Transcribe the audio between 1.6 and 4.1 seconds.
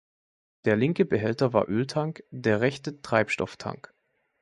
Öltank, der rechte Treibstofftank.